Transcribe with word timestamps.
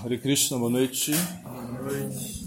Hare 0.00 0.16
Krishna, 0.16 0.56
boa 0.56 0.70
noite. 0.70 1.10
Boa 1.42 1.62
noite. 1.82 2.46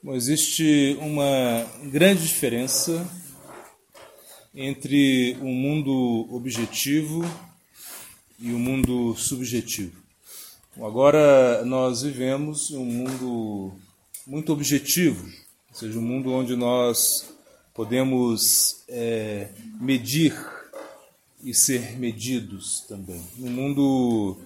Bom, 0.00 0.14
existe 0.14 0.96
uma 1.00 1.66
grande 1.90 2.22
diferença 2.22 3.04
entre 4.54 5.36
o 5.40 5.48
mundo 5.48 6.28
objetivo 6.30 7.24
e 8.38 8.52
o 8.52 8.58
mundo 8.58 9.16
subjetivo. 9.16 10.00
Agora 10.76 11.64
nós 11.64 12.02
vivemos 12.02 12.70
um 12.70 12.84
mundo 12.84 13.72
muito 14.24 14.52
objetivo, 14.52 15.26
ou 15.70 15.74
seja, 15.74 15.98
um 15.98 16.02
mundo 16.02 16.30
onde 16.30 16.54
nós 16.54 17.34
podemos 17.74 18.84
é, 18.88 19.48
medir 19.80 20.61
e 21.42 21.52
ser 21.52 21.98
medidos 21.98 22.84
também. 22.88 23.20
Um 23.38 23.50
mundo 23.50 24.38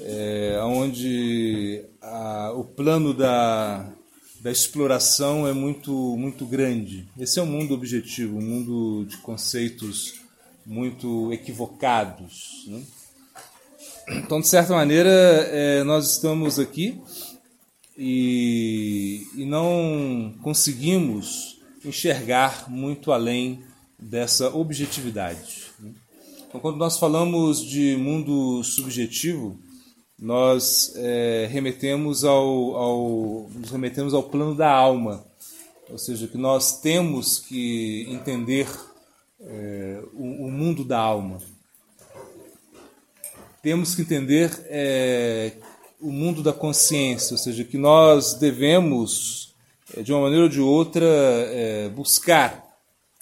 é, 0.00 0.60
onde 0.62 1.84
a, 2.00 2.52
o 2.54 2.64
plano 2.64 3.12
da, 3.12 3.90
da 4.40 4.50
exploração 4.50 5.46
é 5.46 5.52
muito, 5.52 5.92
muito 6.16 6.46
grande. 6.46 7.06
Esse 7.18 7.38
é 7.38 7.42
um 7.42 7.46
mundo 7.46 7.74
objetivo, 7.74 8.38
um 8.38 8.42
mundo 8.42 9.04
de 9.06 9.18
conceitos 9.18 10.14
muito 10.64 11.32
equivocados. 11.32 12.64
Né? 12.66 12.82
Então, 14.08 14.40
de 14.40 14.48
certa 14.48 14.72
maneira, 14.74 15.10
é, 15.10 15.84
nós 15.84 16.12
estamos 16.12 16.58
aqui 16.58 17.00
e, 17.96 19.26
e 19.36 19.44
não 19.44 20.34
conseguimos 20.42 21.60
enxergar 21.84 22.70
muito 22.70 23.12
além 23.12 23.62
dessa 23.98 24.48
objetividade. 24.48 25.69
Então, 26.50 26.60
quando 26.60 26.78
nós 26.78 26.98
falamos 26.98 27.64
de 27.64 27.96
mundo 27.96 28.64
subjetivo, 28.64 29.56
nós 30.18 30.92
é, 30.96 31.48
remetemos 31.48 32.24
ao, 32.24 32.74
ao, 32.74 33.48
nos 33.54 33.70
remetemos 33.70 34.12
ao 34.12 34.24
plano 34.24 34.56
da 34.56 34.68
alma, 34.68 35.24
ou 35.88 35.96
seja, 35.96 36.26
que 36.26 36.36
nós 36.36 36.80
temos 36.80 37.38
que 37.38 38.04
entender 38.10 38.66
é, 39.40 40.02
o, 40.12 40.46
o, 40.46 40.50
mundo 40.50 40.84
da 40.84 40.98
alma. 40.98 41.38
Temos 43.62 43.94
que 43.94 44.02
entender 44.02 44.50
é, 44.64 45.52
o 46.00 46.10
mundo 46.10 46.42
da 46.42 46.52
consciência, 46.52 47.34
ou 47.34 47.38
seja, 47.38 47.62
que 47.62 47.78
nós 47.78 48.34
devemos, 48.34 49.54
é, 49.96 50.02
de 50.02 50.12
uma 50.12 50.22
maneira 50.22 50.46
ou 50.46 50.50
de 50.50 50.60
outra, 50.60 51.06
é, 51.06 51.88
buscar 51.90 52.76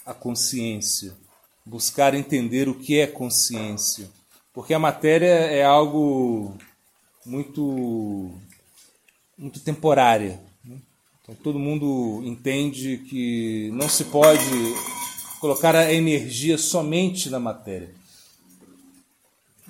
a 0.06 0.14
consciência 0.14 1.14
buscar 1.68 2.14
entender 2.14 2.68
o 2.68 2.74
que 2.74 2.98
é 2.98 3.06
consciência. 3.06 4.08
Porque 4.54 4.72
a 4.72 4.78
matéria 4.78 5.26
é 5.26 5.62
algo 5.62 6.56
muito, 7.24 8.32
muito 9.36 9.60
temporária. 9.60 10.40
Né? 10.64 10.78
Então, 11.22 11.34
todo 11.34 11.58
mundo 11.58 12.22
entende 12.24 12.98
que 13.08 13.70
não 13.74 13.88
se 13.88 14.04
pode 14.04 14.40
colocar 15.40 15.76
a 15.76 15.92
energia 15.92 16.56
somente 16.56 17.28
na 17.28 17.38
matéria. 17.38 17.94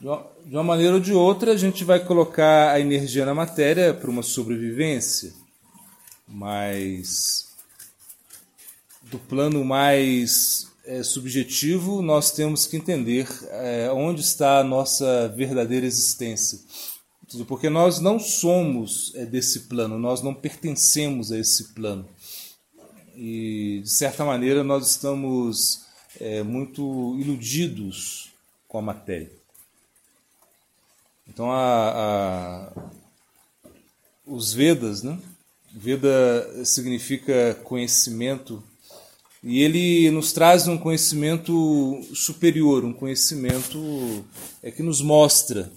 De 0.00 0.06
uma, 0.54 0.62
maneira 0.62 0.94
ou 0.94 1.00
de 1.00 1.12
outra, 1.12 1.52
a 1.52 1.56
gente 1.56 1.82
vai 1.82 1.98
colocar 1.98 2.72
a 2.72 2.78
energia 2.78 3.26
na 3.26 3.34
matéria 3.34 3.92
para 3.92 4.08
uma 4.08 4.22
sobrevivência, 4.22 5.34
mas 6.28 7.48
do 9.02 9.18
plano 9.18 9.64
mais 9.64 10.68
é, 10.88 11.02
subjetivo, 11.02 12.00
nós 12.00 12.32
temos 12.32 12.66
que 12.66 12.78
entender 12.78 13.28
é, 13.50 13.90
onde 13.92 14.22
está 14.22 14.58
a 14.58 14.64
nossa 14.64 15.28
verdadeira 15.28 15.84
existência. 15.84 16.58
Porque 17.46 17.68
nós 17.68 18.00
não 18.00 18.18
somos 18.18 19.12
é, 19.14 19.26
desse 19.26 19.60
plano, 19.68 19.98
nós 19.98 20.22
não 20.22 20.32
pertencemos 20.32 21.30
a 21.30 21.38
esse 21.38 21.74
plano. 21.74 22.08
E, 23.14 23.82
de 23.82 23.90
certa 23.90 24.24
maneira, 24.24 24.64
nós 24.64 24.88
estamos 24.88 25.82
é, 26.18 26.42
muito 26.42 27.16
iludidos 27.18 28.30
com 28.66 28.78
a 28.78 28.82
matéria. 28.82 29.30
Então, 31.28 31.52
a, 31.52 32.72
a, 32.74 32.82
os 34.26 34.54
Vedas, 34.54 35.02
né? 35.02 35.18
Veda 35.70 36.64
significa 36.64 37.54
conhecimento 37.62 38.64
e 39.42 39.62
ele 39.62 40.10
nos 40.10 40.32
traz 40.32 40.66
um 40.66 40.76
conhecimento 40.76 42.00
superior, 42.12 42.84
um 42.84 42.92
conhecimento 42.92 44.24
é, 44.62 44.70
que 44.70 44.82
nos 44.82 45.00
mostra 45.00 45.70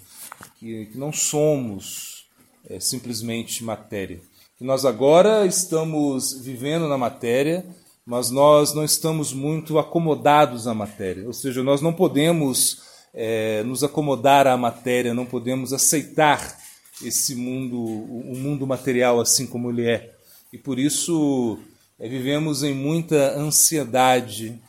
que, 0.59 0.87
que 0.87 0.97
não 0.97 1.13
somos 1.13 2.25
é, 2.67 2.79
simplesmente 2.79 3.63
matéria. 3.63 4.19
Que 4.57 4.63
nós 4.63 4.85
agora 4.85 5.45
estamos 5.45 6.39
vivendo 6.41 6.87
na 6.87 6.97
matéria, 6.97 7.65
mas 8.05 8.31
nós 8.31 8.73
não 8.73 8.83
estamos 8.83 9.31
muito 9.31 9.77
acomodados 9.77 10.67
à 10.67 10.73
matéria. 10.73 11.25
Ou 11.27 11.33
seja, 11.33 11.61
nós 11.61 11.81
não 11.81 11.93
podemos 11.93 12.81
é, 13.13 13.63
nos 13.63 13.83
acomodar 13.83 14.47
à 14.47 14.57
matéria, 14.57 15.13
não 15.13 15.25
podemos 15.25 15.71
aceitar 15.71 16.59
esse 17.03 17.35
mundo, 17.35 17.79
o 17.79 18.35
mundo 18.35 18.65
material 18.65 19.19
assim 19.19 19.45
como 19.45 19.69
ele 19.69 19.87
é. 19.87 20.13
E 20.51 20.57
por 20.57 20.77
isso 20.77 21.59
é, 22.01 22.09
vivemos 22.09 22.63
em 22.63 22.73
muita 22.73 23.37
ansiedade, 23.37 24.59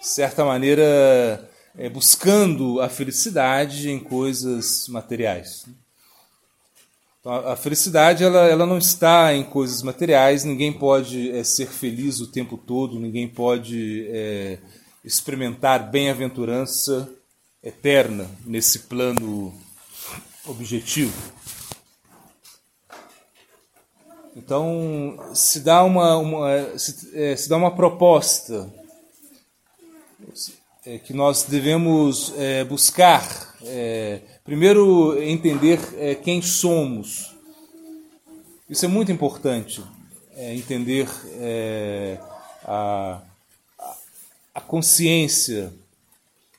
de 0.00 0.06
certa 0.06 0.44
maneira, 0.44 1.50
é, 1.76 1.88
buscando 1.88 2.80
a 2.80 2.88
felicidade 2.88 3.90
em 3.90 3.98
coisas 3.98 4.86
materiais. 4.86 5.66
Então, 7.18 7.32
a 7.32 7.56
felicidade 7.56 8.22
ela, 8.22 8.46
ela 8.46 8.64
não 8.64 8.78
está 8.78 9.34
em 9.34 9.42
coisas 9.42 9.82
materiais, 9.82 10.44
ninguém 10.44 10.72
pode 10.72 11.32
é, 11.32 11.42
ser 11.42 11.66
feliz 11.66 12.20
o 12.20 12.28
tempo 12.28 12.56
todo, 12.56 13.00
ninguém 13.00 13.26
pode 13.26 14.06
é, 14.08 14.58
experimentar 15.04 15.90
bem-aventurança 15.90 17.10
eterna 17.60 18.30
nesse 18.46 18.80
plano 18.80 19.52
objetivo. 20.46 21.12
Então, 24.36 25.16
se 25.32 25.60
dá 25.60 25.84
uma, 25.84 26.16
uma 26.16 26.78
se, 26.78 27.10
é, 27.14 27.36
se, 27.36 27.48
dá 27.48 27.56
uma 27.56 27.70
proposta 27.70 28.68
é, 30.84 30.98
que 30.98 31.12
nós 31.12 31.44
devemos 31.44 32.34
é, 32.36 32.64
buscar, 32.64 33.54
é, 33.62 34.20
primeiro 34.42 35.22
entender 35.22 35.78
é, 35.98 36.16
quem 36.16 36.42
somos. 36.42 37.32
Isso 38.68 38.84
é 38.84 38.88
muito 38.88 39.12
importante, 39.12 39.84
é, 40.36 40.52
entender 40.52 41.08
a, 42.64 43.20
a 44.52 44.60
consciência 44.60 45.72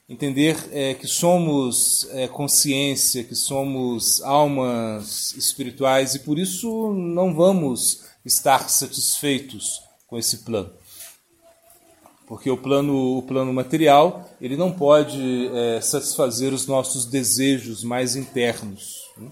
entender 0.07 0.69
é, 0.71 0.93
que 0.93 1.07
somos 1.07 2.07
é, 2.11 2.27
consciência, 2.27 3.23
que 3.23 3.35
somos 3.35 4.21
almas 4.21 5.33
espirituais 5.33 6.15
e 6.15 6.19
por 6.19 6.37
isso 6.37 6.93
não 6.93 7.33
vamos 7.33 8.03
estar 8.23 8.69
satisfeitos 8.69 9.81
com 10.07 10.17
esse 10.17 10.39
plano. 10.39 10.71
Porque 12.27 12.49
o 12.49 12.57
plano, 12.57 13.17
o 13.17 13.21
plano 13.21 13.53
material 13.53 14.29
ele 14.39 14.57
não 14.57 14.71
pode 14.71 15.49
é, 15.53 15.81
satisfazer 15.81 16.53
os 16.53 16.65
nossos 16.67 17.05
desejos 17.05 17.83
mais 17.83 18.15
internos. 18.15 19.03
Né? 19.17 19.29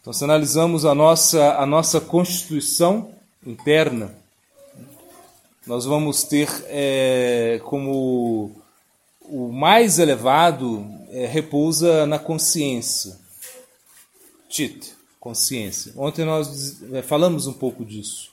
Então, 0.00 0.12
se 0.12 0.24
analisamos 0.24 0.84
a 0.86 0.94
nossa, 0.94 1.54
a 1.56 1.66
nossa 1.66 2.00
constituição 2.00 3.10
interna, 3.46 4.14
nós 5.66 5.84
vamos 5.84 6.24
ter 6.24 6.48
é, 6.68 7.60
como 7.64 8.56
o 9.28 9.52
mais 9.52 9.98
elevado 9.98 10.86
é, 11.10 11.26
repousa 11.26 12.06
na 12.06 12.18
consciência. 12.18 13.18
Chit, 14.48 14.94
consciência. 15.20 15.92
Ontem 15.96 16.24
nós 16.24 16.82
é, 16.92 17.02
falamos 17.02 17.46
um 17.46 17.52
pouco 17.52 17.84
disso. 17.84 18.30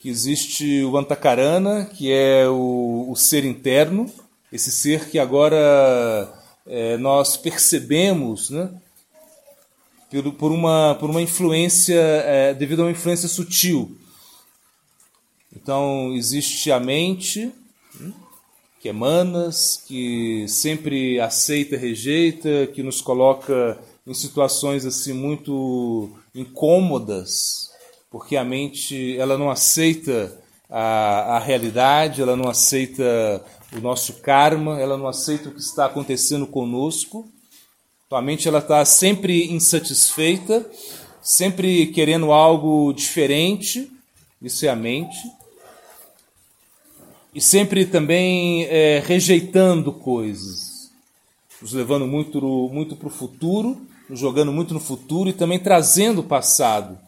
Que 0.00 0.08
existe 0.08 0.82
o 0.84 0.96
Antakarana, 0.96 1.86
que 1.86 2.10
é 2.10 2.48
o, 2.48 3.06
o 3.08 3.16
ser 3.16 3.44
interno, 3.44 4.12
esse 4.52 4.70
ser 4.70 5.08
que 5.08 5.18
agora 5.18 6.32
é, 6.66 6.96
nós 6.96 7.36
percebemos 7.36 8.50
né, 8.50 8.70
por, 10.38 10.52
uma, 10.52 10.96
por 10.98 11.10
uma 11.10 11.22
influência, 11.22 12.00
é, 12.00 12.54
devido 12.54 12.80
a 12.80 12.84
uma 12.84 12.90
influência 12.90 13.28
sutil. 13.28 13.96
Então, 15.54 16.12
existe 16.14 16.70
a 16.70 16.78
mente, 16.78 17.52
que 18.86 18.88
emanas, 18.88 19.82
que 19.86 20.46
sempre 20.46 21.18
aceita, 21.18 21.76
rejeita, 21.76 22.68
que 22.72 22.82
nos 22.82 23.00
coloca 23.00 23.78
em 24.06 24.14
situações 24.14 24.86
assim 24.86 25.12
muito 25.12 26.10
incômodas, 26.32 27.72
porque 28.10 28.36
a 28.36 28.44
mente 28.44 29.16
ela 29.18 29.36
não 29.36 29.50
aceita 29.50 30.38
a, 30.70 31.36
a 31.36 31.38
realidade, 31.40 32.22
ela 32.22 32.36
não 32.36 32.48
aceita 32.48 33.44
o 33.72 33.80
nosso 33.80 34.14
karma, 34.20 34.78
ela 34.80 34.96
não 34.96 35.08
aceita 35.08 35.48
o 35.48 35.52
que 35.52 35.60
está 35.60 35.86
acontecendo 35.86 36.46
conosco. 36.46 37.28
Tua 38.08 38.22
mente 38.22 38.46
ela 38.46 38.60
está 38.60 38.84
sempre 38.84 39.52
insatisfeita, 39.52 40.64
sempre 41.20 41.88
querendo 41.88 42.30
algo 42.30 42.92
diferente. 42.92 43.90
Isso 44.40 44.64
é 44.64 44.68
a 44.68 44.76
mente. 44.76 45.18
E 47.36 47.40
sempre 47.42 47.84
também 47.84 48.64
é, 48.64 48.98
rejeitando 49.04 49.92
coisas, 49.92 50.90
nos 51.60 51.74
levando 51.74 52.06
muito, 52.06 52.40
muito 52.72 52.96
para 52.96 53.08
o 53.08 53.10
futuro, 53.10 53.78
nos 54.08 54.18
jogando 54.18 54.50
muito 54.50 54.72
no 54.72 54.80
futuro 54.80 55.28
e 55.28 55.34
também 55.34 55.58
trazendo 55.58 56.22
o 56.22 56.24
passado. 56.24 56.98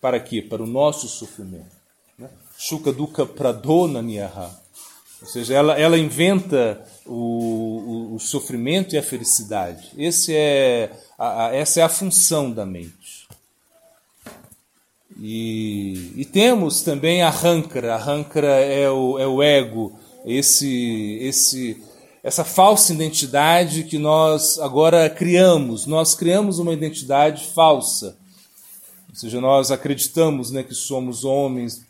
Para 0.00 0.20
quê? 0.20 0.40
Para 0.40 0.62
o 0.62 0.68
nosso 0.68 1.08
sofrimento. 1.08 1.74
Né? 2.16 2.30
Shuka 2.56 2.92
Dukkha 2.92 3.26
Pradona 3.26 4.00
Niyaha. 4.00 4.56
Ou 5.20 5.26
seja, 5.26 5.52
ela, 5.52 5.76
ela 5.76 5.98
inventa 5.98 6.86
o, 7.04 8.12
o, 8.12 8.14
o 8.14 8.20
sofrimento 8.20 8.94
e 8.94 8.98
a 8.98 9.02
felicidade. 9.02 9.90
Esse 9.98 10.32
é 10.32 10.92
a, 11.18 11.46
a, 11.46 11.56
essa 11.56 11.80
é 11.80 11.82
a 11.82 11.88
função 11.88 12.52
da 12.52 12.64
mente. 12.64 13.13
E, 15.20 16.12
e 16.16 16.24
temos 16.24 16.82
também 16.82 17.22
a 17.22 17.30
rancra. 17.30 17.94
A 17.94 17.98
rancra 17.98 18.48
é 18.48 18.90
o, 18.90 19.18
é 19.18 19.26
o 19.26 19.42
ego, 19.42 19.98
esse, 20.24 21.18
esse, 21.20 21.82
essa 22.22 22.44
falsa 22.44 22.92
identidade 22.92 23.84
que 23.84 23.98
nós 23.98 24.58
agora 24.58 25.08
criamos. 25.08 25.86
Nós 25.86 26.14
criamos 26.14 26.58
uma 26.58 26.72
identidade 26.72 27.46
falsa. 27.46 28.16
Ou 29.08 29.14
seja, 29.14 29.40
nós 29.40 29.70
acreditamos 29.70 30.50
né, 30.50 30.62
que 30.62 30.74
somos 30.74 31.24
homens, 31.24 31.86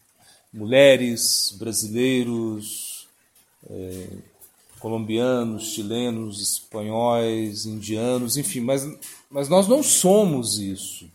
mulheres, 0.53 1.55
brasileiros, 1.59 3.06
é, 3.71 4.06
colombianos, 4.79 5.69
chilenos, 5.69 6.43
espanhóis, 6.43 7.65
indianos, 7.65 8.37
enfim, 8.37 8.61
mas, 8.61 8.87
mas 9.31 9.49
nós 9.49 9.67
não 9.67 9.82
somos 9.82 10.59
isso. 10.59 11.09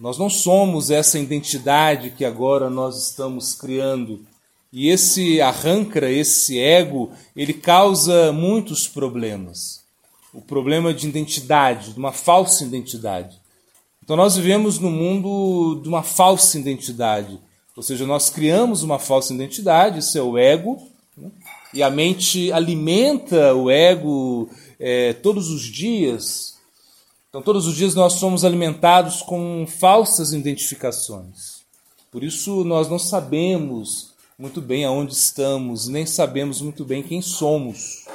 Nós 0.00 0.16
não 0.16 0.30
somos 0.30 0.90
essa 0.90 1.18
identidade 1.18 2.10
que 2.10 2.24
agora 2.24 2.70
nós 2.70 3.08
estamos 3.08 3.54
criando. 3.54 4.24
E 4.72 4.88
esse 4.88 5.40
arranca, 5.40 6.08
esse 6.08 6.58
ego, 6.58 7.10
ele 7.34 7.52
causa 7.52 8.32
muitos 8.32 8.86
problemas. 8.86 9.82
O 10.32 10.40
problema 10.40 10.94
de 10.94 11.08
identidade, 11.08 11.92
de 11.92 11.98
uma 11.98 12.12
falsa 12.12 12.64
identidade. 12.64 13.40
Então 14.02 14.16
nós 14.16 14.36
vivemos 14.36 14.78
no 14.78 14.90
mundo 14.90 15.80
de 15.82 15.88
uma 15.88 16.02
falsa 16.02 16.58
identidade. 16.58 17.38
Ou 17.76 17.82
seja, 17.82 18.06
nós 18.06 18.30
criamos 18.30 18.82
uma 18.82 18.98
falsa 18.98 19.32
identidade, 19.34 19.98
isso 19.98 20.16
é 20.18 20.22
o 20.22 20.36
ego, 20.36 20.82
e 21.72 21.82
a 21.82 21.90
mente 21.90 22.52
alimenta 22.52 23.54
o 23.54 23.70
ego 23.70 24.48
é, 24.78 25.12
todos 25.12 25.50
os 25.50 25.62
dias. 25.62 26.57
Então, 27.28 27.42
todos 27.42 27.66
os 27.66 27.76
dias 27.76 27.94
nós 27.94 28.14
somos 28.14 28.42
alimentados 28.42 29.20
com 29.20 29.66
falsas 29.66 30.32
identificações. 30.32 31.58
Por 32.10 32.24
isso, 32.24 32.64
nós 32.64 32.88
não 32.88 32.98
sabemos 32.98 34.14
muito 34.38 34.62
bem 34.62 34.86
aonde 34.86 35.12
estamos, 35.12 35.88
nem 35.88 36.06
sabemos 36.06 36.62
muito 36.62 36.86
bem 36.86 37.02
quem 37.02 37.20
somos. 37.20 38.06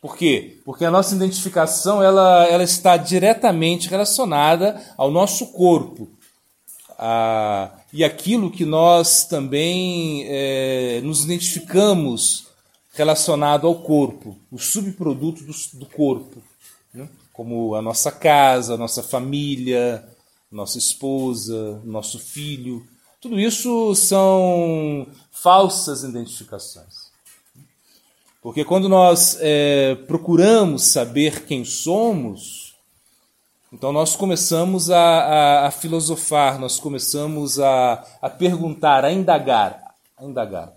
Por 0.00 0.16
quê? 0.16 0.60
Porque 0.64 0.84
a 0.84 0.90
nossa 0.90 1.16
identificação 1.16 2.00
ela, 2.00 2.46
ela 2.46 2.62
está 2.62 2.96
diretamente 2.96 3.88
relacionada 3.88 4.80
ao 4.96 5.10
nosso 5.10 5.48
corpo. 5.48 6.08
A, 6.96 7.70
e 7.92 8.04
aquilo 8.04 8.52
que 8.52 8.64
nós 8.64 9.24
também 9.24 10.24
é, 10.28 11.00
nos 11.02 11.24
identificamos 11.24 12.46
relacionado 12.92 13.66
ao 13.66 13.74
corpo, 13.74 14.36
o 14.50 14.58
subproduto 14.58 15.42
do, 15.42 15.52
do 15.74 15.86
corpo? 15.86 16.40
Como 17.40 17.74
a 17.74 17.80
nossa 17.80 18.12
casa, 18.12 18.74
a 18.74 18.76
nossa 18.76 19.02
família, 19.02 20.06
nossa 20.52 20.76
esposa, 20.76 21.80
nosso 21.84 22.18
filho. 22.18 22.86
Tudo 23.18 23.40
isso 23.40 23.94
são 23.94 25.06
falsas 25.30 26.02
identificações. 26.02 27.10
Porque 28.42 28.62
quando 28.62 28.90
nós 28.90 29.38
é, 29.40 29.94
procuramos 30.06 30.82
saber 30.92 31.46
quem 31.46 31.64
somos, 31.64 32.74
então 33.72 33.90
nós 33.90 34.14
começamos 34.14 34.90
a, 34.90 35.00
a, 35.00 35.66
a 35.68 35.70
filosofar, 35.70 36.58
nós 36.58 36.78
começamos 36.78 37.58
a, 37.58 38.04
a, 38.20 38.28
perguntar, 38.28 39.02
a 39.02 39.10
indagar, 39.10 39.94
a 40.14 40.26
indagar. 40.26 40.74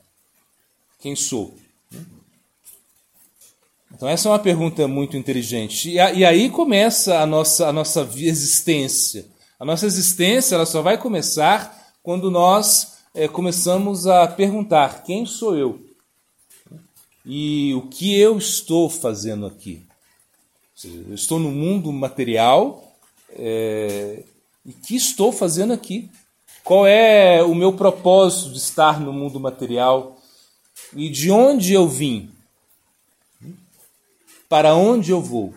Quem 0.98 1.14
sou? 1.14 1.58
Então 3.94 4.10
essa 4.10 4.28
é 4.28 4.32
uma 4.32 4.40
pergunta 4.40 4.88
muito 4.88 5.16
inteligente. 5.16 5.90
E, 5.90 5.96
e 5.96 6.26
aí 6.26 6.50
começa 6.50 7.20
a 7.20 7.26
nossa, 7.26 7.68
a 7.68 7.74
nossa 7.74 8.10
existência. 8.16 9.26
A 9.60 9.66
nossa 9.66 9.86
existência 9.86 10.56
ela 10.56 10.66
só 10.66 10.82
vai 10.82 10.98
começar 10.98 11.94
quando 12.02 12.32
nós 12.32 12.98
é, 13.14 13.28
começamos 13.28 14.08
a 14.08 14.28
perguntar: 14.28 15.04
quem 15.04 15.26
sou 15.26 15.56
eu? 15.56 15.80
E 17.26 17.74
o 17.76 17.84
que 17.84 18.20
eu 18.20 18.38
estou 18.38 18.90
fazendo 18.90 19.46
aqui? 19.46 19.82
eu 20.84 21.16
estou 21.16 21.40
no 21.40 21.50
mundo 21.50 21.94
material 21.94 22.94
é, 23.30 24.22
e 24.66 24.74
que 24.74 24.96
estou 24.96 25.32
fazendo 25.32 25.72
aqui? 25.72 26.10
Qual 26.62 26.86
é 26.86 27.42
o 27.42 27.56
meu 27.56 27.72
propósito 27.72 28.52
de 28.52 28.58
estar 28.58 29.00
no 29.00 29.14
mundo 29.14 29.40
material? 29.40 30.18
E 30.94 31.10
de 31.10 31.32
onde 31.32 31.74
eu 31.74 31.88
vim? 31.88 32.30
Para 34.54 34.76
onde 34.76 35.10
eu 35.10 35.20
vou? 35.20 35.52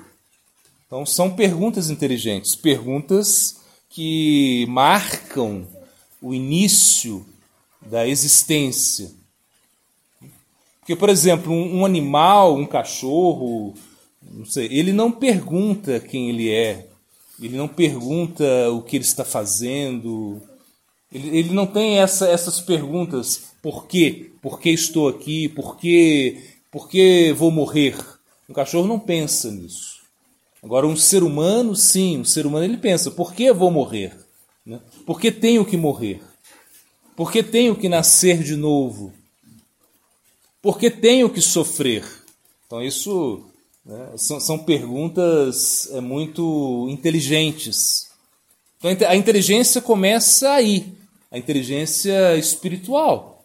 Então 0.86 1.04
são 1.04 1.30
perguntas 1.30 1.90
inteligentes, 1.90 2.56
perguntas 2.56 3.60
que 3.90 4.64
marcam 4.70 5.68
o 6.18 6.32
início 6.32 7.26
da 7.82 8.08
existência. 8.08 9.10
Porque, 10.80 10.96
por 10.96 11.10
exemplo, 11.10 11.52
um, 11.52 11.84
animal, 11.84 12.56
um 12.56 12.64
cachorro, 12.64 13.74
não 14.22 14.46
sei, 14.46 14.64
ele 14.70 14.94
não 14.94 15.12
pergunta 15.12 16.00
quem 16.00 16.30
ele 16.30 16.50
é, 16.50 16.86
ele 17.38 17.54
não 17.58 17.68
pergunta 17.68 18.70
o 18.70 18.80
que 18.80 18.96
ele 18.96 19.04
está 19.04 19.26
fazendo, 19.26 20.40
ele, 21.12 21.36
ele 21.36 21.52
não 21.52 21.66
tem 21.66 21.98
essa, 21.98 22.30
essas 22.30 22.62
perguntas: 22.62 23.52
por 23.60 23.86
quê? 23.86 24.30
Por 24.40 24.58
que 24.58 24.70
estou 24.70 25.06
aqui? 25.06 25.50
Por 25.50 25.76
que, 25.76 26.42
por 26.70 26.88
que 26.88 27.34
vou 27.34 27.50
morrer? 27.50 28.15
Um 28.48 28.54
cachorro 28.54 28.86
não 28.86 28.98
pensa 28.98 29.50
nisso. 29.50 30.00
Agora, 30.62 30.86
um 30.86 30.96
ser 30.96 31.22
humano, 31.22 31.74
sim, 31.76 32.18
um 32.18 32.24
ser 32.24 32.46
humano 32.46 32.64
ele 32.64 32.76
pensa: 32.76 33.10
por 33.10 33.34
que 33.34 33.52
vou 33.52 33.70
morrer? 33.70 34.16
Né? 34.64 34.80
Por 35.04 35.20
que 35.20 35.30
tenho 35.30 35.64
que 35.64 35.76
morrer? 35.76 36.22
Por 37.14 37.30
que 37.30 37.42
tenho 37.42 37.76
que 37.76 37.88
nascer 37.88 38.42
de 38.42 38.56
novo? 38.56 39.12
Por 40.60 40.78
que 40.78 40.90
tenho 40.90 41.30
que 41.30 41.40
sofrer? 41.40 42.04
Então, 42.66 42.82
isso 42.82 43.44
né? 43.86 44.10
São, 44.16 44.40
são 44.40 44.58
perguntas 44.58 45.88
é, 45.92 46.00
muito 46.00 46.88
inteligentes. 46.90 48.08
Então, 48.78 49.08
a 49.08 49.14
inteligência 49.14 49.80
começa 49.80 50.50
aí, 50.50 50.92
a 51.30 51.38
inteligência 51.38 52.36
espiritual, 52.36 53.35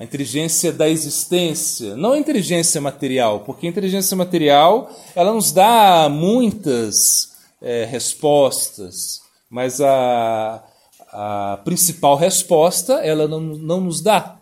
a 0.00 0.04
inteligência 0.04 0.72
da 0.72 0.88
existência, 0.88 1.94
não 1.94 2.14
a 2.14 2.18
inteligência 2.18 2.80
material, 2.80 3.40
porque 3.40 3.66
a 3.66 3.68
inteligência 3.68 4.16
material 4.16 4.90
ela 5.14 5.30
nos 5.30 5.52
dá 5.52 6.08
muitas 6.08 7.36
é, 7.60 7.84
respostas, 7.84 9.20
mas 9.50 9.78
a, 9.78 10.64
a 11.12 11.60
principal 11.66 12.16
resposta 12.16 12.94
ela 12.94 13.28
não, 13.28 13.40
não 13.40 13.82
nos 13.82 14.00
dá. 14.00 14.38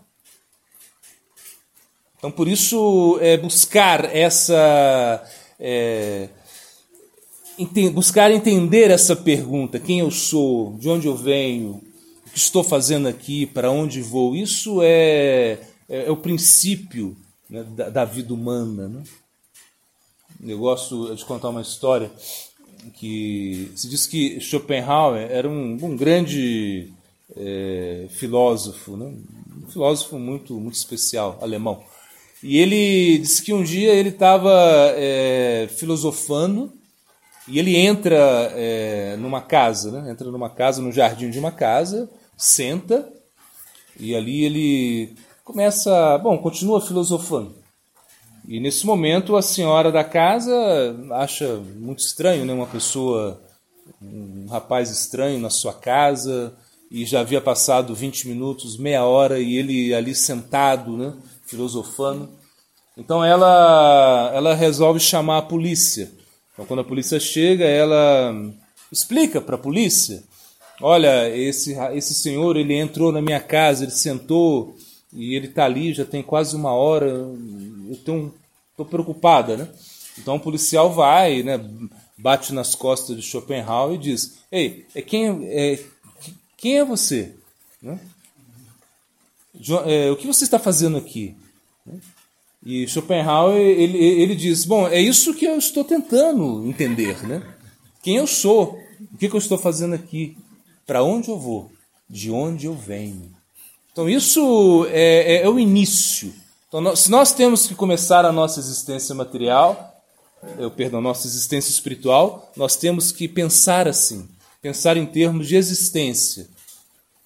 Então, 2.16 2.30
por 2.30 2.46
isso, 2.46 3.18
é, 3.20 3.36
buscar 3.36 4.04
essa. 4.14 5.24
É, 5.58 6.28
ente 7.58 7.90
buscar 7.90 8.30
entender 8.30 8.92
essa 8.92 9.16
pergunta: 9.16 9.80
quem 9.80 9.98
eu 9.98 10.10
sou, 10.12 10.76
de 10.78 10.88
onde 10.88 11.08
eu 11.08 11.16
venho, 11.16 11.82
estou 12.38 12.62
fazendo 12.62 13.08
aqui, 13.08 13.46
para 13.46 13.70
onde 13.70 14.00
vou, 14.00 14.34
isso 14.34 14.80
é, 14.82 15.58
é, 15.88 16.06
é 16.06 16.10
o 16.10 16.16
princípio 16.16 17.16
né, 17.50 17.64
da, 17.76 17.90
da, 17.90 18.04
vida 18.04 18.32
humana. 18.32 18.88
Né? 18.88 19.02
Eu 20.46 20.58
gosto 20.58 21.14
de 21.14 21.24
contar 21.24 21.48
uma 21.48 21.60
história 21.60 22.10
que 22.94 23.70
se 23.74 23.88
diz 23.88 24.06
que 24.06 24.40
Schopenhauer 24.40 25.28
era 25.30 25.48
um, 25.48 25.78
um 25.82 25.96
grande 25.96 26.92
é, 27.36 28.06
filósofo, 28.10 28.96
né? 28.96 29.12
um 29.64 29.70
filósofo 29.70 30.18
muito, 30.18 30.54
muito 30.54 30.76
especial, 30.76 31.38
alemão. 31.42 31.82
E 32.42 32.58
ele 32.58 33.18
disse 33.18 33.42
que 33.42 33.52
um 33.52 33.64
dia 33.64 33.92
ele 33.92 34.10
estava 34.10 34.52
é, 34.94 35.68
filosofando 35.76 36.72
e 37.48 37.58
ele 37.58 37.76
entra 37.76 38.16
é, 38.54 39.16
numa 39.16 39.40
casa, 39.40 39.90
né? 39.90 40.10
entra 40.12 40.30
numa 40.30 40.48
casa, 40.48 40.80
no 40.80 40.92
jardim 40.92 41.30
de 41.30 41.38
uma 41.38 41.50
casa, 41.50 42.08
senta 42.38 43.12
E 43.98 44.14
ali 44.14 44.44
ele 44.44 45.16
começa, 45.44 46.16
bom, 46.18 46.38
continua 46.38 46.80
filosofando. 46.80 47.54
E 48.46 48.60
nesse 48.60 48.86
momento 48.86 49.36
a 49.36 49.42
senhora 49.42 49.90
da 49.92 50.04
casa 50.04 50.54
acha 51.12 51.56
muito 51.76 51.98
estranho, 51.98 52.46
né, 52.46 52.52
uma 52.52 52.66
pessoa, 52.66 53.42
um 54.00 54.46
rapaz 54.48 54.90
estranho 54.90 55.38
na 55.38 55.50
sua 55.50 55.74
casa, 55.74 56.56
e 56.90 57.04
já 57.04 57.20
havia 57.20 57.40
passado 57.40 57.94
20 57.94 58.28
minutos, 58.28 58.78
meia 58.78 59.04
hora, 59.04 59.38
e 59.38 59.56
ele 59.56 59.92
ali 59.92 60.14
sentado, 60.14 60.96
né, 60.96 61.12
filosofando. 61.44 62.30
Então 62.96 63.22
ela, 63.24 64.30
ela 64.34 64.54
resolve 64.54 64.98
chamar 64.98 65.38
a 65.38 65.42
polícia. 65.42 66.10
Então 66.52 66.64
quando 66.64 66.80
a 66.80 66.84
polícia 66.84 67.20
chega, 67.20 67.64
ela 67.64 68.34
explica 68.90 69.40
para 69.40 69.56
a 69.56 69.58
polícia: 69.58 70.22
olha, 70.80 71.28
esse, 71.36 71.74
esse 71.94 72.14
senhor 72.14 72.56
ele 72.56 72.74
entrou 72.74 73.12
na 73.12 73.20
minha 73.20 73.40
casa, 73.40 73.84
ele 73.84 73.92
sentou 73.92 74.76
e 75.12 75.34
ele 75.34 75.46
está 75.46 75.64
ali 75.64 75.92
já 75.92 76.04
tem 76.04 76.22
quase 76.22 76.54
uma 76.54 76.72
hora. 76.72 77.06
Eu 77.06 77.92
estou 77.92 78.86
preocupada, 78.86 79.56
né? 79.56 79.68
Então 80.18 80.36
o 80.36 80.40
policial 80.40 80.92
vai, 80.92 81.42
né, 81.42 81.60
bate 82.16 82.52
nas 82.52 82.74
costas 82.74 83.16
de 83.16 83.22
Schopenhauer 83.22 83.94
e 83.94 83.98
diz: 83.98 84.38
Ei, 84.50 84.86
é 84.94 85.00
quem 85.00 85.46
é, 85.48 85.78
quem 86.56 86.78
é 86.78 86.84
você? 86.84 87.34
Né? 87.80 87.98
É, 89.86 90.10
o 90.10 90.16
que 90.16 90.26
você 90.26 90.44
está 90.44 90.58
fazendo 90.58 90.96
aqui? 90.96 91.36
E 92.64 92.86
Schopenhauer 92.88 93.56
ele, 93.56 93.98
ele 93.98 94.34
diz: 94.34 94.64
Bom, 94.64 94.86
é 94.88 95.00
isso 95.00 95.34
que 95.34 95.44
eu 95.44 95.56
estou 95.56 95.84
tentando 95.84 96.66
entender. 96.66 97.24
Né? 97.26 97.42
Quem 98.02 98.16
eu 98.16 98.26
sou? 98.26 98.78
O 99.12 99.16
que, 99.16 99.28
que 99.28 99.34
eu 99.34 99.38
estou 99.38 99.56
fazendo 99.56 99.94
aqui? 99.94 100.36
Para 100.88 101.04
onde 101.04 101.28
eu 101.30 101.38
vou? 101.38 101.70
De 102.10 102.32
onde 102.32 102.66
eu 102.66 102.74
venho? 102.74 103.30
Então, 103.92 104.08
isso 104.08 104.84
é, 104.90 105.36
é, 105.36 105.42
é 105.42 105.48
o 105.48 105.60
início. 105.60 106.34
Então, 106.66 106.80
nós, 106.80 106.98
se 106.98 107.10
nós 107.10 107.32
temos 107.32 107.68
que 107.68 107.76
começar 107.76 108.24
a 108.24 108.32
nossa 108.32 108.58
existência 108.58 109.14
material, 109.14 110.02
eu, 110.58 110.68
perdão, 110.68 111.00
nossa 111.00 111.28
existência 111.28 111.70
espiritual, 111.70 112.50
nós 112.56 112.74
temos 112.74 113.12
que 113.12 113.28
pensar 113.28 113.86
assim 113.86 114.28
pensar 114.60 114.96
em 114.96 115.06
termos 115.06 115.46
de 115.46 115.56
existência, 115.56 116.48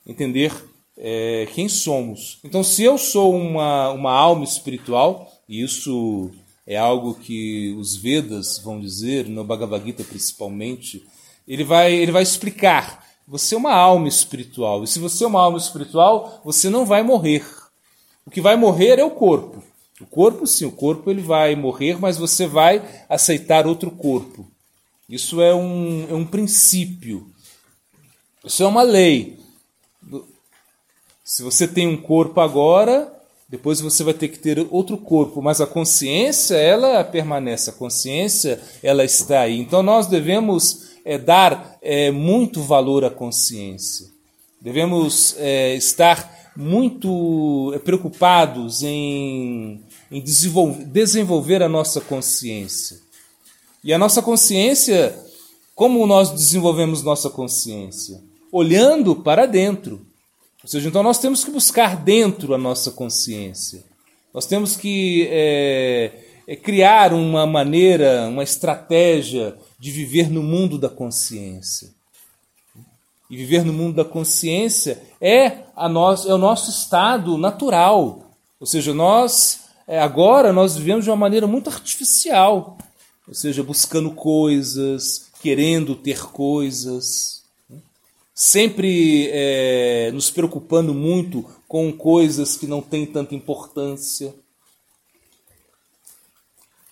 entender 0.06 0.52
é, 0.96 1.48
quem 1.54 1.68
somos. 1.68 2.38
Então, 2.44 2.62
se 2.62 2.82
eu 2.82 2.98
sou 2.98 3.34
uma, 3.34 3.90
uma 3.90 4.12
alma 4.12 4.44
espiritual, 4.44 5.32
e 5.48 5.62
isso 5.62 6.30
é 6.66 6.76
algo 6.76 7.14
que 7.14 7.74
os 7.78 7.96
Vedas 7.96 8.58
vão 8.58 8.80
dizer, 8.80 9.26
no 9.28 9.44
Bhagavad 9.44 9.84
Gita 9.84 10.04
principalmente, 10.04 11.02
ele 11.48 11.64
vai, 11.64 11.92
ele 11.92 12.12
vai 12.12 12.22
explicar. 12.22 13.04
Você 13.26 13.54
é 13.54 13.58
uma 13.58 13.72
alma 13.72 14.08
espiritual, 14.08 14.82
e 14.82 14.86
se 14.86 14.98
você 14.98 15.24
é 15.24 15.26
uma 15.26 15.40
alma 15.40 15.58
espiritual, 15.58 16.40
você 16.44 16.68
não 16.68 16.84
vai 16.84 17.02
morrer. 17.02 17.44
O 18.26 18.30
que 18.30 18.40
vai 18.40 18.56
morrer 18.56 18.98
é 18.98 19.04
o 19.04 19.10
corpo. 19.10 19.62
O 20.00 20.06
corpo, 20.06 20.46
sim, 20.46 20.64
o 20.64 20.72
corpo 20.72 21.10
ele 21.10 21.22
vai 21.22 21.54
morrer, 21.54 21.98
mas 22.00 22.18
você 22.18 22.46
vai 22.46 22.82
aceitar 23.08 23.66
outro 23.66 23.90
corpo. 23.90 24.46
Isso 25.08 25.40
é 25.40 25.54
um, 25.54 26.06
é 26.10 26.14
um 26.14 26.24
princípio. 26.24 27.30
Isso 28.44 28.62
é 28.62 28.66
uma 28.66 28.82
lei. 28.82 29.38
Se 31.24 31.42
você 31.42 31.68
tem 31.68 31.86
um 31.86 31.96
corpo 31.96 32.40
agora, 32.40 33.12
depois 33.48 33.80
você 33.80 34.02
vai 34.02 34.14
ter 34.14 34.28
que 34.28 34.38
ter 34.38 34.66
outro 34.70 34.96
corpo, 34.96 35.42
mas 35.42 35.60
a 35.60 35.66
consciência, 35.66 36.56
ela 36.56 37.04
permanece, 37.04 37.70
a 37.70 37.72
consciência, 37.72 38.60
ela 38.82 39.04
está 39.04 39.42
aí. 39.42 39.60
Então 39.60 39.82
nós 39.82 40.06
devemos 40.06 40.91
é, 41.04 41.18
dar 41.18 41.78
é, 41.82 42.10
muito 42.10 42.62
valor 42.62 43.04
à 43.04 43.10
consciência. 43.10 44.06
Devemos 44.60 45.34
é, 45.38 45.74
estar 45.74 46.52
muito 46.56 47.74
preocupados 47.84 48.82
em, 48.82 49.80
em 50.10 50.20
desenvolver, 50.20 50.84
desenvolver 50.84 51.62
a 51.62 51.68
nossa 51.68 52.00
consciência. 52.00 53.00
E 53.82 53.92
a 53.92 53.98
nossa 53.98 54.22
consciência, 54.22 55.18
como 55.74 56.06
nós 56.06 56.30
desenvolvemos 56.30 57.02
nossa 57.02 57.28
consciência? 57.28 58.20
Olhando 58.52 59.16
para 59.16 59.46
dentro. 59.46 60.06
Ou 60.62 60.68
seja, 60.68 60.88
então 60.88 61.02
nós 61.02 61.18
temos 61.18 61.42
que 61.44 61.50
buscar 61.50 61.96
dentro 61.96 62.54
a 62.54 62.58
nossa 62.58 62.92
consciência. 62.92 63.82
Nós 64.32 64.46
temos 64.46 64.76
que 64.76 65.26
é, 65.30 66.12
é 66.46 66.54
criar 66.54 67.12
uma 67.12 67.44
maneira, 67.46 68.28
uma 68.28 68.44
estratégia 68.44 69.56
de 69.82 69.90
viver 69.90 70.30
no 70.30 70.44
mundo 70.44 70.78
da 70.78 70.88
consciência. 70.88 71.90
E 73.28 73.36
viver 73.36 73.64
no 73.64 73.72
mundo 73.72 73.96
da 73.96 74.04
consciência 74.04 75.02
é, 75.20 75.64
a 75.74 75.88
nós, 75.88 76.24
é 76.24 76.32
o 76.32 76.38
nosso 76.38 76.70
estado 76.70 77.36
natural. 77.36 78.30
Ou 78.60 78.66
seja, 78.66 78.94
nós 78.94 79.62
é, 79.88 79.98
agora 79.98 80.52
nós 80.52 80.76
vivemos 80.76 81.04
de 81.04 81.10
uma 81.10 81.16
maneira 81.16 81.48
muito 81.48 81.68
artificial 81.68 82.78
ou 83.26 83.34
seja, 83.34 83.62
buscando 83.62 84.10
coisas, 84.10 85.30
querendo 85.40 85.94
ter 85.94 86.24
coisas, 86.26 87.42
sempre 88.34 89.28
é, 89.32 90.10
nos 90.12 90.30
preocupando 90.30 90.92
muito 90.92 91.48
com 91.68 91.92
coisas 91.92 92.56
que 92.56 92.66
não 92.66 92.82
têm 92.82 93.06
tanta 93.06 93.34
importância. 93.34 94.34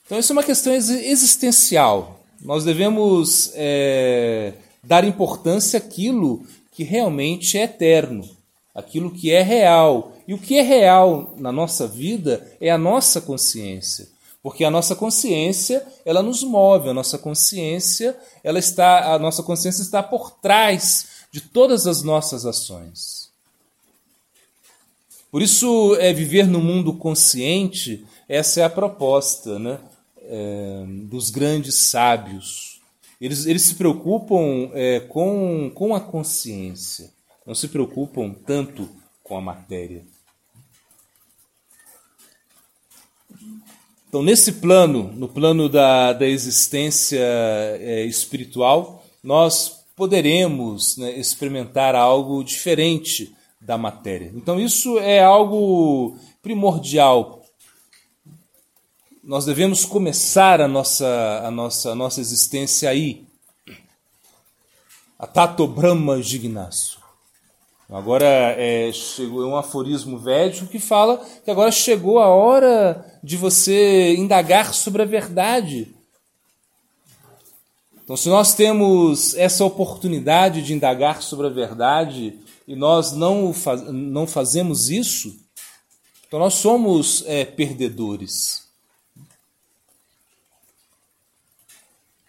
Então, 0.07 0.19
isso 0.19 0.33
é 0.33 0.35
uma 0.35 0.43
questão 0.43 0.73
existencial. 0.73 2.20
Nós 2.41 2.65
devemos 2.65 3.53
é, 3.55 4.55
dar 4.83 5.05
importância 5.05 5.79
àquilo 5.79 6.45
que 6.73 6.83
realmente 6.83 7.59
é 7.59 7.65
eterno, 7.65 8.29
aquilo 8.75 9.11
que 9.11 9.31
é 9.31 9.43
real. 9.43 10.13
E 10.27 10.33
o 10.33 10.39
que 10.39 10.57
é 10.57 10.63
real 10.63 11.35
na 11.37 11.53
nossa 11.53 11.87
vida 11.87 12.47
é 12.61 12.71
a 12.71 12.79
nossa 12.79 13.21
consciência. 13.21 14.09
Porque 14.43 14.65
a 14.65 14.71
nossa 14.71 14.97
consciência, 14.97 15.87
ela 16.05 16.23
nos 16.23 16.43
move, 16.43 16.89
a 16.89 16.95
nossa 16.95 17.19
consciência, 17.19 18.17
ela 18.43 18.59
está, 18.59 19.13
a 19.13 19.19
nossa 19.19 19.43
consciência 19.43 19.83
está 19.83 20.03
por 20.03 20.31
trás 20.31 21.27
de 21.31 21.43
todas 21.43 21.87
as 21.87 22.03
nossas 22.03 22.47
ações. 22.47 23.29
Por 25.31 25.43
isso, 25.43 25.95
é 26.01 26.13
viver 26.13 26.47
no 26.47 26.61
mundo 26.61 26.95
consciente, 26.95 28.05
essa 28.29 28.61
é 28.61 28.65
a 28.65 28.71
proposta 28.71 29.59
né, 29.59 29.79
é, 30.31 30.85
dos 31.09 31.29
grandes 31.31 31.75
sábios. 31.75 32.81
Eles, 33.21 33.45
eles 33.45 33.63
se 33.63 33.75
preocupam 33.75 34.71
é, 34.73 35.01
com, 35.01 35.71
com 35.75 35.95
a 35.95 36.01
consciência, 36.01 37.11
não 37.47 37.55
se 37.55 37.69
preocupam 37.69 38.33
tanto 38.47 38.89
com 39.23 39.37
a 39.37 39.41
matéria. 39.41 40.03
Então, 44.09 44.23
nesse 44.23 44.55
plano, 44.55 45.13
no 45.15 45.29
plano 45.29 45.69
da, 45.69 46.13
da 46.13 46.27
existência 46.27 47.21
é, 47.21 48.05
espiritual, 48.05 49.05
nós 49.23 49.85
poderemos 49.95 50.97
né, 50.97 51.17
experimentar 51.19 51.95
algo 51.95 52.43
diferente 52.43 53.33
da 53.61 53.77
matéria. 53.77 54.33
Então, 54.35 54.59
isso 54.59 54.99
é 54.99 55.23
algo 55.23 56.17
primordial. 56.43 57.40
Nós 59.23 59.45
devemos 59.45 59.85
começar 59.85 60.63
a 60.63 60.67
nossa, 60.67 61.43
a 61.45 61.51
nossa, 61.51 61.91
a 61.91 61.95
nossa 61.95 62.23
existência 62.23 62.89
aí. 62.89 63.27
A 65.19 65.27
Tato 65.27 65.67
Brahma 65.67 66.23
Jignasu. 66.23 66.99
Agora 67.91 68.25
é, 68.25 68.91
chegou 68.93 69.43
é 69.43 69.47
um 69.47 69.57
aforismo 69.57 70.19
védico 70.19 70.69
que 70.69 70.79
fala 70.79 71.19
que 71.45 71.51
agora 71.51 71.71
chegou 71.71 72.19
a 72.19 72.29
hora 72.29 73.05
de 73.23 73.37
você 73.37 74.15
indagar 74.17 74.73
sobre 74.73 75.03
a 75.03 75.05
verdade. 75.05 75.95
Então, 78.03 78.17
se 78.17 78.31
nós 78.31 78.55
temos 78.55 79.35
essa 79.35 79.67
oportunidade 79.67 80.63
de 80.63 80.73
indagar 80.73 81.21
sobre 81.21 81.47
a 81.47 81.51
verdade 81.51 82.39
e 82.67 82.75
nós 82.75 83.13
não, 83.13 83.53
faz, 83.53 83.83
não 83.83 84.27
fazemos 84.27 84.89
isso, 84.89 85.37
então 86.27 86.41
nós 86.41 86.55
somos 86.55 87.23
é, 87.27 87.45
perdedores. 87.45 88.60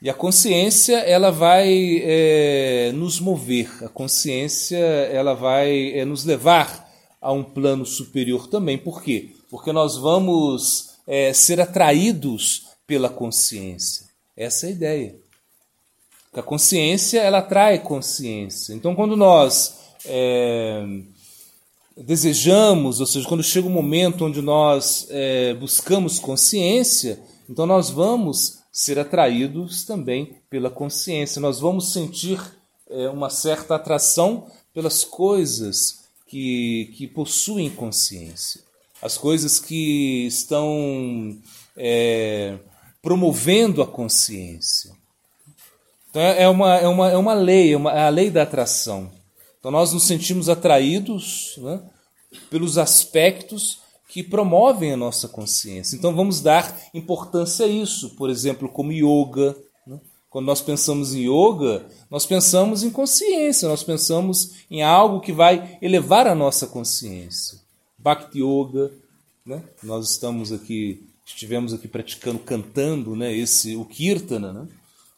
E 0.01 0.09
a 0.09 0.13
consciência 0.15 0.97
ela 0.97 1.29
vai 1.29 2.01
é, 2.03 2.91
nos 2.93 3.19
mover, 3.19 3.69
a 3.83 3.87
consciência 3.87 4.77
ela 4.77 5.35
vai 5.35 5.91
é, 5.91 6.03
nos 6.03 6.25
levar 6.25 6.89
a 7.21 7.31
um 7.31 7.43
plano 7.43 7.85
superior 7.85 8.47
também. 8.47 8.79
Por 8.79 9.03
quê? 9.03 9.29
Porque 9.47 9.71
nós 9.71 9.95
vamos 9.95 10.95
é, 11.05 11.31
ser 11.33 11.61
atraídos 11.61 12.69
pela 12.87 13.09
consciência. 13.09 14.07
Essa 14.35 14.65
é 14.65 14.69
a 14.69 14.71
ideia. 14.71 15.15
a 16.33 16.41
consciência 16.41 17.19
ela 17.19 17.37
atrai 17.37 17.77
consciência. 17.77 18.73
Então, 18.73 18.95
quando 18.95 19.15
nós 19.15 19.81
é, 20.05 20.83
desejamos, 21.95 22.99
ou 22.99 23.05
seja, 23.05 23.27
quando 23.27 23.43
chega 23.43 23.67
o 23.67 23.69
um 23.69 23.73
momento 23.73 24.25
onde 24.25 24.41
nós 24.41 25.05
é, 25.11 25.53
buscamos 25.53 26.17
consciência, 26.17 27.19
então 27.47 27.67
nós 27.67 27.91
vamos 27.91 28.60
ser 28.71 28.97
atraídos 28.97 29.83
também 29.83 30.37
pela 30.49 30.69
consciência. 30.69 31.41
Nós 31.41 31.59
vamos 31.59 31.91
sentir 31.91 32.39
é, 32.89 33.09
uma 33.09 33.29
certa 33.29 33.75
atração 33.75 34.47
pelas 34.73 35.03
coisas 35.03 36.05
que, 36.27 36.93
que 36.95 37.07
possuem 37.07 37.69
consciência, 37.69 38.61
as 39.01 39.17
coisas 39.17 39.59
que 39.59 40.25
estão 40.25 41.37
é, 41.75 42.57
promovendo 43.01 43.81
a 43.81 43.87
consciência. 43.87 44.91
Então 46.09 46.21
é 46.21 46.47
uma, 46.47 46.75
é 46.75 46.87
uma, 46.87 47.11
é 47.11 47.17
uma 47.17 47.33
lei, 47.33 47.73
é, 47.73 47.77
uma, 47.77 47.91
é 47.91 48.05
a 48.05 48.09
lei 48.09 48.29
da 48.29 48.43
atração. 48.43 49.11
Então 49.59 49.71
nós 49.71 49.91
nos 49.91 50.05
sentimos 50.07 50.47
atraídos 50.49 51.55
né, 51.57 51.81
pelos 52.49 52.77
aspectos 52.77 53.79
que 54.11 54.21
promovem 54.21 54.91
a 54.91 54.97
nossa 54.97 55.25
consciência. 55.29 55.95
Então 55.95 56.13
vamos 56.13 56.41
dar 56.41 56.77
importância 56.93 57.65
a 57.65 57.69
isso, 57.69 58.09
por 58.17 58.29
exemplo, 58.29 58.67
como 58.67 58.91
yoga. 58.91 59.55
Né? 59.87 60.01
Quando 60.29 60.47
nós 60.47 60.59
pensamos 60.59 61.15
em 61.15 61.29
yoga, 61.29 61.85
nós 62.09 62.25
pensamos 62.25 62.83
em 62.83 62.89
consciência, 62.89 63.69
nós 63.69 63.83
pensamos 63.83 64.65
em 64.69 64.83
algo 64.83 65.21
que 65.21 65.31
vai 65.31 65.77
elevar 65.81 66.27
a 66.27 66.35
nossa 66.35 66.67
consciência. 66.67 67.57
Bhakti 67.97 68.39
Yoga, 68.39 68.91
né? 69.45 69.63
nós 69.81 70.09
estamos 70.09 70.51
aqui, 70.51 71.07
estivemos 71.25 71.73
aqui 71.73 71.87
praticando, 71.87 72.39
cantando 72.39 73.15
né? 73.15 73.33
esse, 73.33 73.77
o 73.77 73.85
Kirtana, 73.85 74.51
né? 74.51 74.67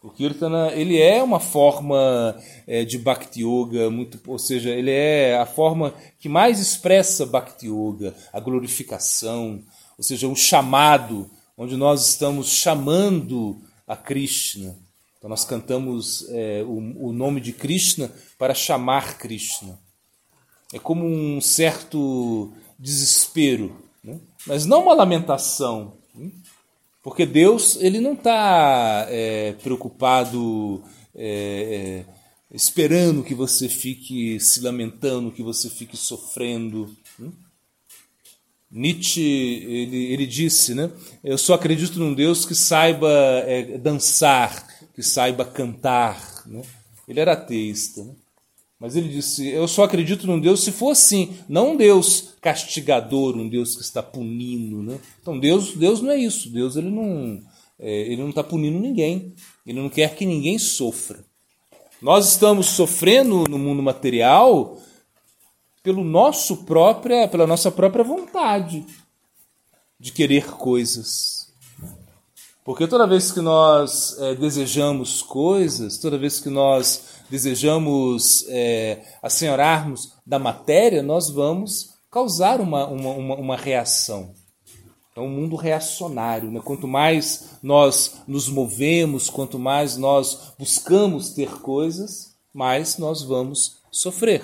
O 0.03 0.09
Kirtana 0.09 0.73
ele 0.73 0.99
é 0.99 1.23
uma 1.23 1.39
forma 1.39 2.37
é, 2.67 2.83
de 2.83 2.97
Bhakti 2.97 3.41
Yoga, 3.41 3.89
muito, 3.89 4.19
ou 4.27 4.37
seja, 4.37 4.69
ele 4.69 4.91
é 4.91 5.37
a 5.37 5.45
forma 5.45 5.93
que 6.19 6.27
mais 6.27 6.59
expressa 6.59 7.25
Bhakti 7.25 7.67
Yoga, 7.67 8.13
a 8.33 8.39
glorificação, 8.41 9.63
ou 9.97 10.03
seja, 10.03 10.27
um 10.27 10.35
chamado, 10.35 11.31
onde 11.57 11.77
nós 11.77 12.05
estamos 12.09 12.49
chamando 12.49 13.55
a 13.87 13.95
Krishna. 13.95 14.75
Então 15.17 15.29
nós 15.29 15.45
cantamos 15.45 16.27
é, 16.31 16.61
o, 16.67 17.07
o 17.07 17.13
nome 17.13 17.39
de 17.39 17.53
Krishna 17.53 18.11
para 18.37 18.53
chamar 18.53 19.17
Krishna. 19.17 19.79
É 20.73 20.79
como 20.79 21.05
um 21.05 21.39
certo 21.39 22.51
desespero, 22.77 23.73
né? 24.03 24.19
mas 24.45 24.65
não 24.65 24.83
uma 24.83 24.93
lamentação. 24.93 25.93
Né? 26.13 26.29
Porque 27.03 27.25
Deus 27.25 27.75
ele 27.81 27.99
não 27.99 28.13
está 28.13 29.05
é, 29.09 29.51
preocupado 29.61 30.81
é, 31.13 32.05
é, 32.09 32.13
esperando 32.55 33.23
que 33.23 33.35
você 33.35 33.67
fique 33.67 34.39
se 34.39 34.61
lamentando, 34.61 35.31
que 35.31 35.43
você 35.43 35.69
fique 35.69 35.97
sofrendo. 35.97 36.95
Hum? 37.19 37.33
Nietzsche 38.71 39.21
ele, 39.21 40.13
ele 40.13 40.25
disse, 40.25 40.73
né? 40.73 40.89
Eu 41.21 41.37
só 41.37 41.55
acredito 41.55 41.99
num 41.99 42.13
Deus 42.13 42.45
que 42.45 42.55
saiba 42.55 43.11
é, 43.45 43.77
dançar, 43.77 44.65
que 44.95 45.03
saiba 45.03 45.43
cantar. 45.43 46.43
Né? 46.45 46.61
Ele 47.05 47.19
era 47.19 47.33
ateísta. 47.33 48.01
Né? 48.01 48.15
Mas 48.83 48.97
ele 48.97 49.07
disse: 49.07 49.47
Eu 49.47 49.65
só 49.65 49.85
acredito 49.85 50.27
num 50.27 50.37
Deus 50.37 50.61
se 50.61 50.69
for 50.69 50.91
assim, 50.91 51.33
não 51.47 51.71
um 51.71 51.77
Deus 51.77 52.33
castigador, 52.41 53.33
um 53.37 53.47
Deus 53.47 53.77
que 53.77 53.81
está 53.81 54.03
punindo. 54.03 54.83
Né? 54.83 54.99
Então 55.21 55.39
Deus, 55.39 55.73
Deus 55.73 56.01
não 56.01 56.11
é 56.11 56.17
isso. 56.17 56.49
Deus 56.49 56.75
ele 56.75 56.89
não 56.89 57.41
é, 57.79 57.89
ele 57.89 58.21
não 58.21 58.31
está 58.31 58.43
punindo 58.43 58.77
ninguém. 58.77 59.33
Ele 59.65 59.79
não 59.79 59.87
quer 59.87 60.13
que 60.15 60.25
ninguém 60.25 60.59
sofra. 60.59 61.23
Nós 62.01 62.27
estamos 62.27 62.65
sofrendo 62.65 63.45
no 63.49 63.57
mundo 63.57 63.81
material 63.81 64.77
pelo 65.81 66.03
nosso 66.03 66.65
própria, 66.65 67.25
pela 67.29 67.47
nossa 67.47 67.71
própria 67.71 68.03
vontade 68.03 68.85
de 69.97 70.11
querer 70.11 70.51
coisas. 70.57 71.42
Porque 72.63 72.87
toda 72.87 73.07
vez 73.07 73.31
que 73.31 73.41
nós 73.41 74.17
é, 74.19 74.35
desejamos 74.35 75.21
coisas, 75.21 75.97
toda 75.97 76.17
vez 76.17 76.39
que 76.39 76.49
nós 76.49 77.13
desejamos 77.29 78.45
é, 78.47 79.03
assenhorarmos 79.21 80.13
da 80.25 80.39
matéria, 80.39 81.03
nós 81.03 81.29
vamos 81.29 81.93
causar 82.09 82.61
uma, 82.61 82.87
uma, 82.87 83.09
uma, 83.09 83.35
uma 83.35 83.57
reação. 83.57 84.33
É 85.15 85.19
um 85.19 85.27
mundo 85.29 85.55
reacionário. 85.55 86.49
Né? 86.49 86.61
Quanto 86.63 86.87
mais 86.87 87.57
nós 87.61 88.21
nos 88.27 88.47
movemos, 88.47 89.29
quanto 89.29 89.59
mais 89.59 89.97
nós 89.97 90.53
buscamos 90.57 91.31
ter 91.31 91.59
coisas, 91.59 92.35
mais 92.53 92.97
nós 92.97 93.23
vamos 93.23 93.79
sofrer. 93.91 94.43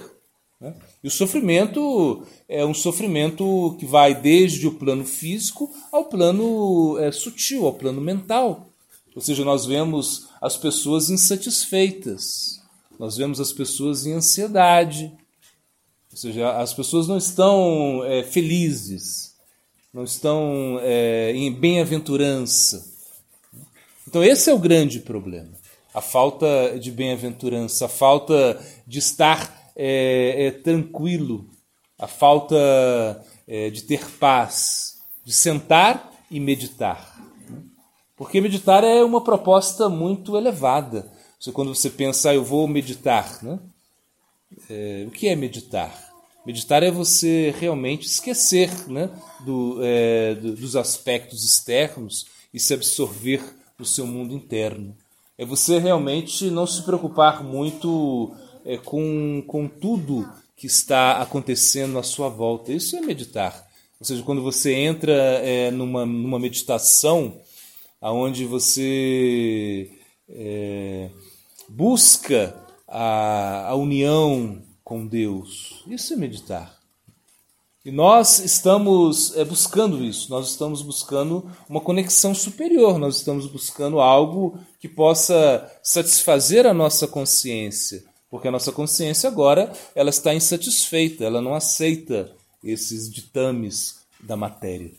Né? 0.60 0.76
E 1.04 1.08
o 1.08 1.12
sofrimento 1.12 2.24
é 2.48 2.66
um 2.66 2.74
sofrimento 2.74 3.76
que 3.80 3.86
vai 3.86 4.14
desde 4.14 4.68
o 4.68 4.74
plano 4.74 5.06
físico 5.06 5.74
ao 5.92 6.06
plano 6.06 6.98
é, 7.00 7.12
sutil, 7.12 7.66
ao 7.66 7.74
plano 7.74 8.02
mental. 8.02 8.70
Ou 9.16 9.22
seja, 9.22 9.46
nós 9.46 9.66
vemos 9.66 10.28
as 10.42 10.58
pessoas 10.58 11.10
insatisfeitas, 11.10 12.62
nós 12.98 13.18
vemos 13.18 13.40
as 13.40 13.54
pessoas 13.54 14.06
em 14.06 14.14
ansiedade, 14.14 15.12
ou 16.12 16.18
seja, 16.18 16.58
as 16.58 16.74
pessoas 16.74 17.08
não 17.08 17.18
estão 17.18 18.04
é, 18.06 18.24
felizes, 18.24 19.36
não 19.94 20.04
estão 20.04 20.80
é, 20.82 21.32
em 21.34 21.52
bem-aventurança. 21.52 22.86
Então, 24.08 24.24
esse 24.24 24.50
é 24.50 24.54
o 24.54 24.60
grande 24.60 25.00
problema. 25.00 25.52
A 25.94 26.02
falta 26.02 26.78
de 26.80 26.92
bem-aventurança, 26.92 27.86
a 27.86 27.90
falta 27.90 28.60
de 28.86 29.00
estar 29.00 29.59
é, 29.82 30.48
é 30.48 30.52
tranquilo, 30.52 31.50
a 31.98 32.06
falta 32.06 32.58
é, 33.48 33.70
de 33.70 33.84
ter 33.84 34.06
paz, 34.20 35.02
de 35.24 35.32
sentar 35.32 36.12
e 36.30 36.38
meditar. 36.38 37.18
Porque 38.18 38.42
meditar 38.42 38.84
é 38.84 39.02
uma 39.02 39.24
proposta 39.24 39.88
muito 39.88 40.36
elevada. 40.36 41.10
Você, 41.40 41.54
quando 41.54 41.74
você 41.74 41.90
pensa, 41.90 42.32
ah, 42.32 42.36
eu 42.36 42.44
vou 42.44 42.68
meditar, 42.68 43.42
né? 43.42 43.58
É, 44.70 45.06
o 45.08 45.12
que 45.12 45.30
é 45.30 45.36
meditar? 45.38 46.10
Meditar 46.46 46.84
é 46.84 46.92
você 46.92 47.56
realmente 47.58 48.06
esquecer 48.06 48.70
né, 48.90 49.10
do, 49.46 49.78
é, 49.82 50.36
do, 50.36 50.56
dos 50.56 50.76
aspectos 50.76 51.46
externos 51.46 52.26
e 52.54 52.60
se 52.60 52.74
absorver 52.74 53.42
no 53.78 53.86
seu 53.86 54.06
mundo 54.06 54.34
interno. 54.34 54.94
É 55.38 55.46
você 55.46 55.80
realmente 55.80 56.50
não 56.50 56.68
se 56.68 56.82
preocupar 56.84 57.44
muito 57.44 58.36
é, 58.70 58.78
com, 58.78 59.44
com 59.48 59.68
tudo 59.68 60.30
que 60.56 60.68
está 60.68 61.22
acontecendo 61.22 61.98
à 61.98 62.04
sua 62.04 62.30
volta. 62.30 62.72
Isso 62.72 62.96
é 62.96 63.02
meditar. 63.02 63.68
Ou 64.00 64.06
seja, 64.06 64.22
quando 64.24 64.44
você 64.44 64.74
entra 64.74 65.14
é, 65.14 65.72
numa, 65.72 66.06
numa 66.06 66.40
meditação 66.40 67.42
onde 68.02 68.46
você 68.46 69.92
é, 70.30 71.10
busca 71.68 72.56
a, 72.88 73.70
a 73.70 73.76
união 73.76 74.62
com 74.84 75.06
Deus. 75.06 75.84
Isso 75.88 76.14
é 76.14 76.16
meditar. 76.16 76.78
E 77.84 77.92
nós 77.92 78.40
estamos 78.40 79.36
é, 79.36 79.44
buscando 79.44 80.04
isso, 80.04 80.30
nós 80.30 80.50
estamos 80.50 80.82
buscando 80.82 81.50
uma 81.68 81.80
conexão 81.82 82.36
superior, 82.36 83.00
nós 83.00 83.16
estamos 83.16 83.48
buscando 83.48 84.00
algo 84.00 84.60
que 84.80 84.88
possa 84.88 85.66
satisfazer 85.82 86.68
a 86.68 86.74
nossa 86.74 87.08
consciência, 87.08 88.04
porque 88.30 88.48
a 88.48 88.52
nossa 88.52 88.72
consciência 88.72 89.28
agora 89.28 89.72
ela 89.96 90.10
está 90.10 90.34
insatisfeita, 90.34 91.24
ela 91.24 91.42
não 91.42 91.56
aceita 91.56 92.32
esses 92.64 93.12
ditames 93.12 94.00
da 94.20 94.36
matéria. 94.36 94.92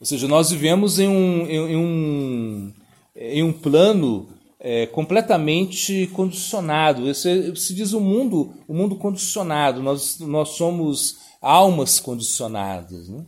Ou 0.00 0.06
seja, 0.06 0.28
nós 0.28 0.50
vivemos 0.50 0.98
em 0.98 1.08
um, 1.08 1.46
em, 1.46 1.76
um, 1.76 2.72
em 3.16 3.42
um 3.42 3.52
plano 3.52 4.28
é, 4.60 4.86
completamente 4.86 6.06
condicionado. 6.12 7.08
Esse, 7.08 7.54
se 7.56 7.74
diz 7.74 7.92
o 7.92 8.00
mundo, 8.00 8.54
o 8.68 8.74
mundo 8.74 8.96
condicionado. 8.96 9.82
Nós, 9.82 10.20
nós 10.20 10.50
somos 10.50 11.18
almas 11.40 11.98
condicionadas. 11.98 13.08
Né? 13.08 13.24